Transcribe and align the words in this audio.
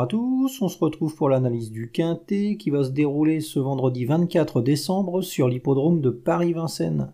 À 0.00 0.06
tous, 0.06 0.62
on 0.62 0.68
se 0.68 0.78
retrouve 0.78 1.16
pour 1.16 1.28
l'analyse 1.28 1.72
du 1.72 1.90
Quintet 1.90 2.56
qui 2.56 2.70
va 2.70 2.84
se 2.84 2.90
dérouler 2.90 3.40
ce 3.40 3.58
vendredi 3.58 4.04
24 4.04 4.60
décembre 4.60 5.22
sur 5.22 5.48
l'hippodrome 5.48 6.00
de 6.00 6.10
Paris-Vincennes. 6.10 7.12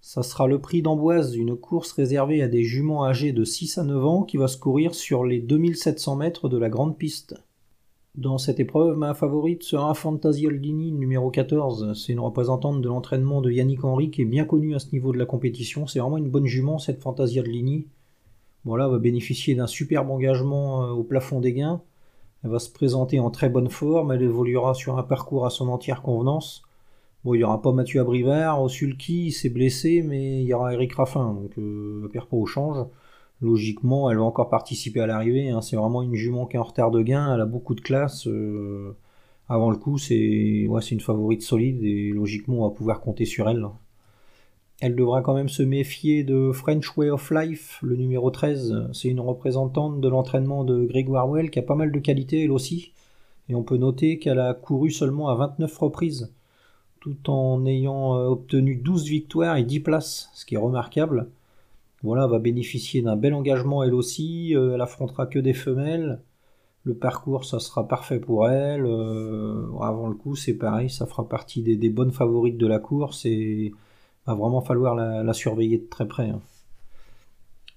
Ça 0.00 0.24
sera 0.24 0.48
le 0.48 0.58
prix 0.58 0.82
d'Amboise, 0.82 1.36
une 1.36 1.54
course 1.54 1.92
réservée 1.92 2.42
à 2.42 2.48
des 2.48 2.64
juments 2.64 3.04
âgés 3.04 3.32
de 3.32 3.44
6 3.44 3.78
à 3.78 3.84
9 3.84 4.04
ans 4.04 4.22
qui 4.24 4.36
va 4.36 4.48
se 4.48 4.58
courir 4.58 4.96
sur 4.96 5.24
les 5.24 5.38
2700 5.38 6.16
mètres 6.16 6.48
de 6.48 6.58
la 6.58 6.68
grande 6.68 6.98
piste. 6.98 7.36
Dans 8.16 8.38
cette 8.38 8.58
épreuve, 8.58 8.96
ma 8.96 9.14
favorite 9.14 9.62
sera 9.62 9.94
Fantasy 9.94 10.48
Aldini 10.48 10.90
numéro 10.90 11.30
14. 11.30 11.92
C'est 11.94 12.14
une 12.14 12.20
représentante 12.20 12.82
de 12.82 12.88
l'entraînement 12.88 13.42
de 13.42 13.52
Yannick 13.52 13.84
Henry 13.84 14.10
qui 14.10 14.22
est 14.22 14.24
bien 14.24 14.44
connue 14.44 14.74
à 14.74 14.80
ce 14.80 14.90
niveau 14.90 15.12
de 15.12 15.18
la 15.18 15.26
compétition. 15.26 15.86
C'est 15.86 16.00
vraiment 16.00 16.18
une 16.18 16.30
bonne 16.30 16.46
jument 16.46 16.78
cette 16.78 17.00
Fantasy. 17.00 17.40
Voilà, 18.64 18.88
va 18.88 18.98
bénéficier 18.98 19.54
d'un 19.54 19.68
superbe 19.68 20.10
engagement 20.10 20.82
euh, 20.82 20.90
au 20.90 21.04
plafond 21.04 21.38
des 21.38 21.52
gains. 21.52 21.80
Elle 22.44 22.50
va 22.50 22.58
se 22.58 22.70
présenter 22.70 23.20
en 23.20 23.30
très 23.30 23.48
bonne 23.48 23.68
forme, 23.68 24.12
elle 24.12 24.22
évoluera 24.22 24.74
sur 24.74 24.98
un 24.98 25.02
parcours 25.02 25.46
à 25.46 25.50
son 25.50 25.68
entière 25.68 26.02
convenance. 26.02 26.62
Bon, 27.24 27.34
il 27.34 27.38
n'y 27.38 27.44
aura 27.44 27.60
pas 27.60 27.72
Mathieu 27.72 28.00
Abrivard, 28.00 28.62
au 28.62 28.68
Sulky, 28.68 29.26
il 29.26 29.32
s'est 29.32 29.48
blessé, 29.48 30.02
mais 30.02 30.40
il 30.42 30.46
y 30.46 30.54
aura 30.54 30.72
Eric 30.72 30.92
Raffin, 30.94 31.34
donc 31.34 31.58
euh, 31.58 32.08
elle 32.14 32.22
au 32.30 32.46
change. 32.46 32.86
Logiquement, 33.40 34.10
elle 34.10 34.18
va 34.18 34.24
encore 34.24 34.50
participer 34.50 35.00
à 35.00 35.06
l'arrivée. 35.06 35.50
Hein. 35.50 35.60
C'est 35.62 35.76
vraiment 35.76 36.02
une 36.02 36.14
jument 36.14 36.46
qui 36.46 36.56
est 36.56 36.60
en 36.60 36.64
retard 36.64 36.90
de 36.90 37.02
gain, 37.02 37.34
elle 37.34 37.40
a 37.40 37.46
beaucoup 37.46 37.74
de 37.74 37.80
classe. 37.80 38.26
Euh, 38.28 38.96
avant 39.48 39.70
le 39.70 39.76
coup, 39.76 39.98
c'est 39.98 40.66
ouais, 40.68 40.80
une 40.82 41.00
favorite 41.00 41.42
solide 41.42 41.82
et 41.82 42.10
logiquement, 42.10 42.60
on 42.64 42.68
va 42.68 42.74
pouvoir 42.74 43.00
compter 43.00 43.24
sur 43.24 43.48
elle. 43.48 43.66
Elle 44.80 44.94
devra 44.94 45.22
quand 45.22 45.34
même 45.34 45.48
se 45.48 45.64
méfier 45.64 46.22
de 46.22 46.52
French 46.52 46.96
Way 46.96 47.10
of 47.10 47.32
Life, 47.32 47.80
le 47.82 47.96
numéro 47.96 48.30
13. 48.30 48.90
C'est 48.92 49.08
une 49.08 49.18
représentante 49.18 50.00
de 50.00 50.08
l'entraînement 50.08 50.62
de 50.62 50.84
Grégoire 50.84 51.28
Well 51.28 51.50
qui 51.50 51.58
a 51.58 51.62
pas 51.62 51.74
mal 51.74 51.90
de 51.90 51.98
qualité 51.98 52.44
elle 52.44 52.52
aussi. 52.52 52.92
Et 53.48 53.56
on 53.56 53.64
peut 53.64 53.76
noter 53.76 54.20
qu'elle 54.20 54.38
a 54.38 54.54
couru 54.54 54.92
seulement 54.92 55.30
à 55.30 55.34
29 55.34 55.76
reprises, 55.78 56.32
tout 57.00 57.28
en 57.28 57.66
ayant 57.66 58.16
euh, 58.16 58.26
obtenu 58.28 58.76
12 58.76 59.08
victoires 59.08 59.56
et 59.56 59.64
10 59.64 59.80
places, 59.80 60.30
ce 60.34 60.46
qui 60.46 60.54
est 60.54 60.58
remarquable. 60.58 61.28
Voilà, 62.04 62.24
elle 62.26 62.30
va 62.30 62.38
bénéficier 62.38 63.02
d'un 63.02 63.16
bel 63.16 63.34
engagement 63.34 63.82
elle 63.82 63.94
aussi. 63.94 64.54
Euh, 64.54 64.74
elle 64.74 64.80
affrontera 64.80 65.26
que 65.26 65.40
des 65.40 65.54
femelles. 65.54 66.22
Le 66.84 66.94
parcours, 66.94 67.44
ça 67.44 67.58
sera 67.58 67.88
parfait 67.88 68.20
pour 68.20 68.48
elle. 68.48 68.84
Euh, 68.86 69.66
avant 69.80 70.06
le 70.08 70.14
coup, 70.14 70.36
c'est 70.36 70.54
pareil, 70.54 70.88
ça 70.88 71.06
fera 71.06 71.28
partie 71.28 71.62
des, 71.62 71.76
des 71.76 71.90
bonnes 71.90 72.12
favorites 72.12 72.58
de 72.58 72.66
la 72.68 72.78
course 72.78 73.26
et 73.26 73.72
va 74.32 74.40
vraiment 74.40 74.60
falloir 74.60 74.94
la, 74.94 75.32
surveiller 75.32 75.78
de 75.78 75.86
très 75.88 76.06
près. 76.06 76.28
Hein. 76.28 76.40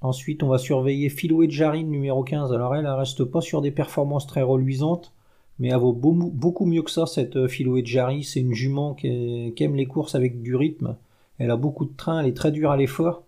Ensuite, 0.01 0.43
on 0.43 0.47
va 0.47 0.57
surveiller 0.57 1.09
Philo 1.09 1.43
et 1.43 1.49
Jarine 1.49 1.89
numéro 1.89 2.23
15. 2.23 2.51
Alors 2.53 2.75
elle, 2.75 2.85
elle 2.85 2.91
reste 2.91 3.23
pas 3.23 3.41
sur 3.41 3.61
des 3.61 3.71
performances 3.71 4.25
très 4.25 4.41
reluisantes, 4.41 5.13
mais 5.59 5.69
elle 5.69 5.77
vaut 5.77 5.93
beaucoup 5.93 6.65
mieux 6.65 6.81
que 6.81 6.91
ça, 6.91 7.05
cette 7.05 7.35
euh, 7.35 7.47
Philo 7.47 7.77
et. 7.77 7.83
C'est 8.23 8.39
une 8.39 8.53
jument 8.53 8.95
qui, 8.95 9.53
aime 9.59 9.75
les 9.75 9.85
courses 9.85 10.15
avec 10.15 10.41
du 10.41 10.55
rythme. 10.55 10.97
Elle 11.37 11.51
a 11.51 11.55
beaucoup 11.55 11.85
de 11.85 11.95
train, 11.95 12.19
elle 12.19 12.27
est 12.27 12.37
très 12.37 12.51
dure 12.51 12.71
à 12.71 12.77
l'effort. 12.77 13.23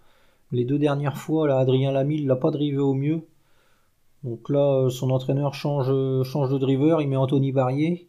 Les 0.52 0.66
deux 0.66 0.80
dernières 0.80 1.18
fois, 1.18 1.48
là, 1.48 1.60
Adrien 1.60 1.92
Lamille 1.92 2.26
l'a 2.26 2.36
pas 2.36 2.52
drivé 2.52 2.78
au 2.78 2.94
mieux. 2.94 3.22
Donc 4.24 4.50
là, 4.50 4.86
euh, 4.86 4.90
son 4.90 5.12
entraîneur 5.12 5.54
change, 5.54 5.92
change 6.24 6.50
de 6.52 6.58
driver, 6.58 7.02
il 7.02 7.10
met 7.10 7.16
Anthony 7.16 7.52
Barrier. 7.52 8.08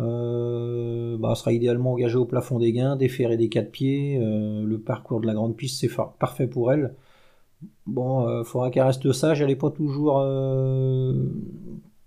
Euh, 0.00 1.16
bah, 1.18 1.34
sera 1.34 1.52
idéalement 1.52 1.92
engagé 1.92 2.16
au 2.16 2.24
plafond 2.24 2.58
des 2.58 2.72
gains, 2.72 2.96
déféré 2.96 3.36
des 3.36 3.48
quatre 3.48 3.70
pieds. 3.70 4.18
Euh, 4.20 4.64
le 4.64 4.80
parcours 4.80 5.20
de 5.20 5.26
la 5.26 5.34
grande 5.34 5.56
piste, 5.56 5.80
c'est 5.80 5.90
parfait 6.18 6.46
pour 6.46 6.72
elle. 6.72 6.94
Bon, 7.86 8.26
il 8.28 8.30
euh, 8.30 8.44
faudra 8.44 8.70
qu'elle 8.70 8.84
reste 8.84 9.12
sage. 9.12 9.42
Elle 9.42 9.48
n'est 9.48 9.56
pas 9.56 9.70
toujours, 9.70 10.24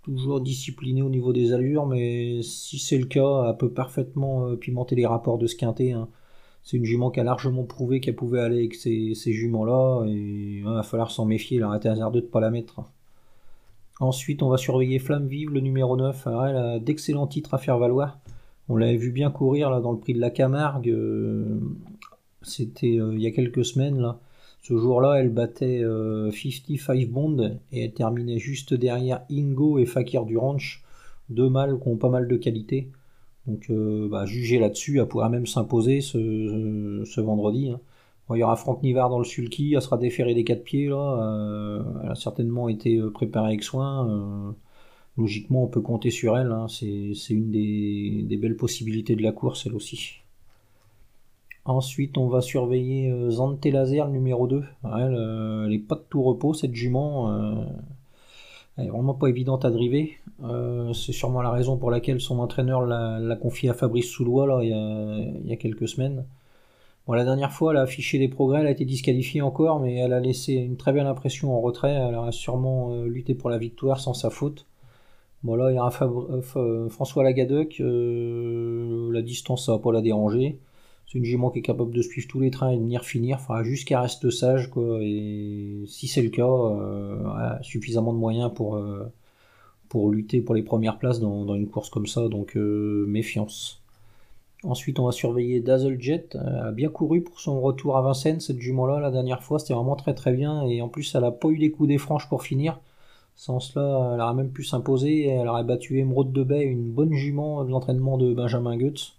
toujours 0.03 0.41
disciplinée 0.41 1.01
au 1.01 1.09
niveau 1.09 1.33
des 1.33 1.53
allures, 1.53 1.85
mais 1.85 2.41
si 2.41 2.79
c'est 2.79 2.97
le 2.97 3.05
cas, 3.05 3.49
elle 3.49 3.57
peut 3.57 3.71
parfaitement 3.71 4.55
pimenter 4.57 4.95
les 4.95 5.05
rapports 5.05 5.37
de 5.37 5.47
ce 5.47 5.55
quintet. 5.55 5.91
Hein. 5.91 6.09
C'est 6.63 6.77
une 6.77 6.85
jument 6.85 7.11
qui 7.11 7.19
a 7.19 7.23
largement 7.23 7.65
prouvé 7.65 7.99
qu'elle 7.99 8.15
pouvait 8.15 8.39
aller 8.39 8.57
avec 8.59 8.75
ces, 8.75 9.13
juments-là, 9.15 10.05
et 10.07 10.59
il 10.59 10.63
va 10.63 10.83
falloir 10.83 11.11
s'en 11.11 11.25
méfier. 11.25 11.57
Il 11.57 11.63
aurait 11.63 11.77
été 11.77 11.89
de 11.89 11.95
ne 11.95 12.21
pas 12.21 12.39
la 12.39 12.49
mettre. 12.51 12.81
Ensuite, 13.99 14.41
on 14.41 14.49
va 14.49 14.57
surveiller 14.57 14.99
Flamme 14.99 15.27
Vive, 15.27 15.51
le 15.51 15.59
numéro 15.59 15.95
9. 15.95 16.27
elle 16.47 16.55
a 16.55 16.79
d'excellents 16.79 17.27
titres 17.27 17.53
à 17.53 17.57
faire 17.57 17.77
valoir. 17.77 18.19
On 18.69 18.77
l'avait 18.77 18.97
vu 18.97 19.11
bien 19.11 19.29
courir 19.29 19.81
dans 19.81 19.91
le 19.91 19.99
prix 19.99 20.13
de 20.13 20.19
la 20.19 20.29
Camargue. 20.29 20.89
Euh, 20.89 21.59
c'était 22.41 22.97
euh, 22.99 23.13
il 23.13 23.21
y 23.21 23.27
a 23.27 23.31
quelques 23.31 23.65
semaines. 23.65 23.99
Là. 23.99 24.19
Ce 24.61 24.77
jour-là, 24.77 25.15
elle 25.15 25.29
battait 25.29 25.81
55 25.81 26.93
euh, 26.93 27.05
Bond 27.07 27.59
et 27.71 27.83
elle 27.83 27.93
terminait 27.93 28.39
juste 28.39 28.73
derrière 28.73 29.21
Ingo 29.29 29.77
et 29.77 29.85
Fakir 29.85 30.25
du 30.25 30.37
Ranch. 30.37 30.83
Deux 31.29 31.49
mâles 31.49 31.79
qui 31.79 31.87
ont 31.87 31.97
pas 31.97 32.09
mal 32.09 32.27
de 32.27 32.37
qualité. 32.37 32.89
Donc, 33.45 33.69
bah, 34.09 34.25
juger 34.25 34.57
là-dessus, 34.57 34.99
elle 34.99 35.07
pourra 35.07 35.27
même 35.29 35.45
s'imposer 35.47 35.99
ce, 35.99 37.19
vendredi. 37.19 37.71
Hein 37.71 37.79
il 38.31 38.37
y 38.37 38.43
aura 38.43 38.55
Franck 38.55 38.81
Nivard 38.83 39.09
dans 39.09 39.19
le 39.19 39.25
sulky, 39.25 39.73
elle 39.73 39.81
sera 39.81 39.97
déférée 39.97 40.33
des 40.33 40.43
quatre 40.43 40.63
pieds. 40.63 40.89
Euh, 40.89 41.83
elle 42.03 42.11
a 42.11 42.15
certainement 42.15 42.69
été 42.69 42.97
euh, 42.97 43.11
préparée 43.11 43.49
avec 43.49 43.63
soin. 43.63 44.07
Euh, 44.07 44.51
logiquement, 45.17 45.63
on 45.63 45.67
peut 45.67 45.81
compter 45.81 46.09
sur 46.09 46.37
elle. 46.37 46.51
Hein. 46.51 46.67
C'est 46.69 47.33
une 47.33 47.51
des, 47.51 48.37
belles 48.37 48.55
possibilités 48.55 49.15
de 49.15 49.23
la 49.23 49.31
course, 49.31 49.65
elle 49.65 49.75
aussi. 49.75 50.21
Ensuite, 51.65 52.17
on 52.17 52.27
va 52.27 52.41
surveiller 52.41 53.13
Zante 53.29 53.65
Laser, 53.65 54.09
numéro 54.09 54.47
2. 54.47 54.63
Elle, 54.83 55.67
n'est 55.69 55.79
pas 55.79 55.95
de 55.95 56.03
tout 56.09 56.21
repos, 56.21 56.53
cette 56.53 56.73
jument. 56.73 57.33
elle 58.75 58.87
est 58.87 58.89
vraiment 58.89 59.13
pas 59.13 59.27
évidente 59.27 59.63
à 59.63 59.71
driver. 59.71 60.09
C'est 60.93 61.13
sûrement 61.13 61.41
la 61.41 61.51
raison 61.51 61.77
pour 61.77 61.89
laquelle 61.89 62.19
son 62.19 62.39
entraîneur 62.39 62.81
l'a 62.81 63.35
confié 63.37 63.69
à 63.69 63.73
Fabrice 63.73 64.09
Soulois 64.09 64.61
il 64.61 65.45
y 65.45 65.53
a 65.53 65.55
quelques 65.55 65.87
semaines. 65.87 66.25
Bon, 67.05 67.13
la 67.13 67.25
dernière 67.25 67.51
fois, 67.51 67.71
elle 67.73 67.77
a 67.79 67.81
affiché 67.81 68.17
des 68.17 68.29
progrès, 68.29 68.61
elle 68.61 68.67
a 68.67 68.71
été 68.71 68.85
disqualifiée 68.85 69.41
encore, 69.41 69.81
mais 69.81 69.95
elle 69.95 70.13
a 70.13 70.21
laissé 70.21 70.53
une 70.53 70.77
très 70.77 70.93
belle 70.93 71.05
impression 71.05 71.53
en 71.53 71.59
retrait. 71.59 71.91
Elle 71.91 72.15
a 72.15 72.31
sûrement 72.31 72.93
euh, 72.93 73.07
lutté 73.07 73.35
pour 73.35 73.49
la 73.49 73.57
victoire 73.57 73.99
sans 73.99 74.13
sa 74.13 74.29
faute. 74.29 74.65
Bon, 75.43 75.55
là, 75.55 75.71
il 75.71 75.75
y 75.75 75.77
a 75.77 75.85
euh, 75.85 76.41
euh, 76.57 76.89
François 76.89 77.23
Lagadec. 77.23 77.79
la 77.79 79.21
distance, 79.21 79.65
ça 79.65 79.73
va 79.73 79.79
pas 79.79 79.91
la 79.91 80.01
déranger. 80.01 80.59
C'est 81.07 81.17
une 81.19 81.25
jument 81.25 81.51
qui 81.51 81.59
est 81.59 81.61
capable 81.63 81.93
de 81.93 82.01
suivre 82.01 82.27
tous 82.29 82.39
les 82.39 82.51
trains 82.51 82.71
et 82.71 82.77
de 82.77 82.81
venir 82.81 83.03
finir. 83.05 83.37
Enfin, 83.37 83.63
juste 83.63 83.87
qu'elle 83.87 83.97
reste 83.99 84.29
sage, 84.29 84.69
quoi. 84.69 84.99
Et 85.01 85.83
si 85.87 86.07
c'est 86.07 86.21
le 86.21 86.29
cas, 86.29 86.45
a 86.45 87.59
suffisamment 87.63 88.13
de 88.13 88.19
moyens 88.19 88.51
pour, 88.53 88.79
lutter 90.11 90.41
pour 90.41 90.55
les 90.55 90.63
premières 90.63 90.97
places 90.99 91.19
dans 91.19 91.55
une 91.55 91.67
course 91.67 91.89
comme 91.89 92.07
ça. 92.07 92.29
Donc, 92.29 92.55
méfiance. 92.55 93.82
Ensuite, 94.63 94.99
on 94.99 95.05
va 95.05 95.11
surveiller 95.11 95.59
Dazzlejet. 95.59 96.29
Elle 96.33 96.39
a 96.39 96.71
bien 96.71 96.89
couru 96.89 97.21
pour 97.21 97.39
son 97.39 97.59
retour 97.61 97.97
à 97.97 98.01
Vincennes, 98.01 98.39
cette 98.39 98.59
jument-là. 98.59 98.99
La 98.99 99.11
dernière 99.11 99.43
fois, 99.43 99.59
c'était 99.59 99.73
vraiment 99.73 99.95
très 99.95 100.13
très 100.13 100.31
bien. 100.31 100.63
Et 100.63 100.81
en 100.81 100.87
plus, 100.89 101.13
elle 101.15 101.21
n'a 101.21 101.31
pas 101.31 101.49
eu 101.49 101.57
des 101.57 101.71
coups 101.71 101.89
des 101.89 101.97
franches 101.97 102.29
pour 102.29 102.43
finir. 102.43 102.79
Sans 103.35 103.59
cela, 103.59 104.11
elle 104.13 104.21
aurait 104.21 104.33
même 104.35 104.51
pu 104.51 104.63
s'imposer. 104.63 105.27
Elle 105.27 105.47
aurait 105.47 105.63
battu 105.65 105.99
Emeraude 105.99 106.31
de 106.31 106.43
Bay, 106.43 106.63
une 106.63 106.91
bonne 106.91 107.13
jument 107.13 107.63
de 107.65 107.71
l'entraînement 107.71 108.17
de 108.17 108.33
Benjamin 108.33 108.77
Goetz. 108.77 109.15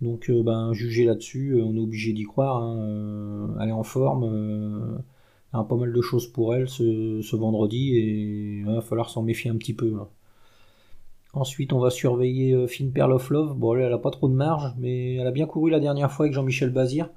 Donc, 0.00 0.30
euh, 0.30 0.42
ben, 0.42 0.72
juger 0.72 1.04
là-dessus, 1.04 1.52
euh, 1.52 1.64
on 1.64 1.76
est 1.76 1.80
obligé 1.80 2.12
d'y 2.12 2.24
croire. 2.24 2.56
Hein. 2.62 2.78
Euh, 2.78 3.46
elle 3.60 3.68
est 3.68 3.72
en 3.72 3.82
forme. 3.84 4.24
il 5.52 5.56
y 5.56 5.60
a 5.60 5.64
pas 5.64 5.76
mal 5.76 5.92
de 5.92 6.00
choses 6.00 6.26
pour 6.26 6.54
elle 6.54 6.68
ce, 6.68 7.36
vendredi. 7.36 7.96
Et 7.96 8.58
il 8.60 8.64
va 8.66 8.80
falloir 8.80 9.10
s'en 9.10 9.22
méfier 9.22 9.50
un 9.50 9.56
petit 9.56 9.74
peu. 9.74 9.94
Hein. 10.00 10.08
Ensuite, 11.32 11.72
on 11.72 11.78
va 11.78 11.90
surveiller 11.90 12.52
euh, 12.52 12.66
Finn 12.66 12.92
Pearl 12.92 13.12
of 13.12 13.30
Love. 13.30 13.54
Bon, 13.56 13.74
elle, 13.74 13.82
elle 13.82 13.92
a 13.92 13.98
pas 13.98 14.10
trop 14.10 14.28
de 14.28 14.34
marge, 14.34 14.74
mais 14.78 15.14
elle 15.14 15.26
a 15.26 15.30
bien 15.30 15.46
couru 15.46 15.70
la 15.70 15.78
dernière 15.78 16.10
fois 16.10 16.24
avec 16.26 16.34
Jean-Michel 16.34 16.70
Bazir. 16.70 17.08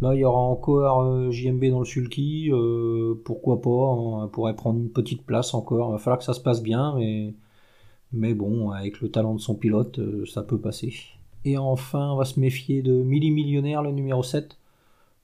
Là, 0.00 0.14
il 0.14 0.20
y 0.20 0.24
aura 0.24 0.40
encore 0.40 1.02
euh, 1.02 1.30
JMB 1.30 1.66
dans 1.66 1.80
le 1.80 1.84
sulky. 1.84 2.50
Euh, 2.50 3.14
pourquoi 3.24 3.60
pas 3.60 3.70
hein, 3.70 4.24
Elle 4.24 4.30
pourrait 4.30 4.56
prendre 4.56 4.78
une 4.80 4.90
petite 4.90 5.22
place 5.24 5.52
encore. 5.52 5.90
Il 5.90 5.92
va 5.92 5.98
falloir 5.98 6.18
que 6.18 6.24
ça 6.24 6.32
se 6.32 6.40
passe 6.40 6.62
bien, 6.62 6.96
mais, 8.12 8.34
bon, 8.34 8.70
avec 8.70 9.00
le 9.00 9.10
talent 9.10 9.34
de 9.34 9.40
son 9.40 9.54
pilote, 9.54 10.00
ça 10.26 10.42
peut 10.42 10.58
passer. 10.58 10.94
Et 11.44 11.58
enfin, 11.58 12.12
on 12.12 12.16
va 12.16 12.24
se 12.24 12.40
méfier 12.40 12.82
de 12.82 13.02
Milli 13.02 13.30
Millionnaire, 13.30 13.82
le 13.82 13.92
numéro 13.92 14.22
7. 14.22 14.56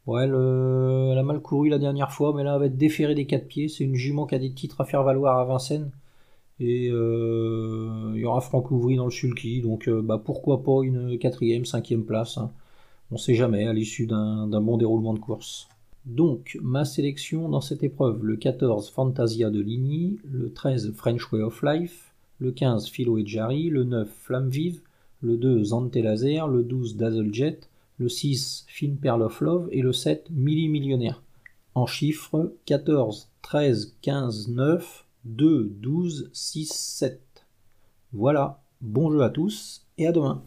Bon, 0.06 0.18
elle, 0.18 0.34
elle, 0.34 1.18
a 1.18 1.22
mal 1.22 1.40
couru 1.40 1.70
la 1.70 1.78
dernière 1.78 2.12
fois, 2.12 2.34
mais 2.36 2.44
là, 2.44 2.54
elle 2.54 2.60
va 2.60 2.66
être 2.66 2.76
déférée 2.76 3.14
des 3.14 3.26
quatre 3.26 3.48
pieds. 3.48 3.68
C'est 3.68 3.84
une 3.84 3.94
jument 3.94 4.26
qui 4.26 4.34
a 4.34 4.38
des 4.38 4.52
titres 4.52 4.80
à 4.82 4.84
faire 4.84 5.02
valoir 5.02 5.38
à 5.38 5.44
Vincennes. 5.46 5.90
Et 6.60 6.88
euh, 6.90 8.12
il 8.14 8.20
y 8.20 8.24
aura 8.24 8.40
Franck 8.40 8.70
Ouvry 8.70 8.96
dans 8.96 9.06
le 9.06 9.10
sulky, 9.10 9.60
donc 9.60 9.88
euh, 9.88 10.02
bah, 10.02 10.22
pourquoi 10.24 10.62
pas 10.62 10.82
une 10.82 11.18
quatrième, 11.18 11.64
cinquième 11.64 12.04
place. 12.04 12.38
Hein. 12.38 12.52
On 13.10 13.16
sait 13.16 13.34
jamais 13.34 13.66
à 13.66 13.72
l'issue 13.72 14.06
d'un 14.06 14.60
bon 14.60 14.76
déroulement 14.76 15.14
de 15.14 15.18
course. 15.18 15.68
Donc, 16.06 16.58
ma 16.62 16.84
sélection 16.84 17.48
dans 17.48 17.60
cette 17.60 17.82
épreuve, 17.82 18.24
le 18.24 18.36
14 18.36 18.90
Fantasia 18.90 19.50
de 19.50 19.60
Ligny, 19.60 20.18
le 20.30 20.52
13 20.52 20.92
French 20.92 21.32
Way 21.32 21.42
of 21.42 21.62
Life, 21.62 22.12
le 22.38 22.52
15 22.52 22.88
Philo 22.88 23.18
et 23.18 23.26
Jarry, 23.26 23.70
le 23.70 23.84
9 23.84 24.08
Flamme 24.08 24.48
Vive, 24.48 24.80
le 25.22 25.36
2 25.36 25.64
Zante 25.64 25.96
Laser, 25.96 26.46
le 26.46 26.62
12 26.62 26.96
Dazzlejet, 26.96 27.58
le 27.98 28.08
6 28.08 28.66
Fin 28.68 28.94
Pearl 29.00 29.22
of 29.22 29.40
Love 29.40 29.68
et 29.72 29.80
le 29.80 29.92
7 29.92 30.28
Milli 30.30 30.68
Millionnaire. 30.68 31.22
En 31.74 31.86
chiffres 31.86 32.52
14, 32.66 33.30
13, 33.42 33.96
15, 34.02 34.48
9, 34.48 35.06
2, 35.24 35.70
12, 35.80 36.30
6, 36.32 36.72
7. 36.72 37.46
Voilà, 38.12 38.62
bon 38.80 39.10
jeu 39.10 39.22
à 39.22 39.30
tous 39.30 39.86
et 39.98 40.06
à 40.06 40.12
demain. 40.12 40.44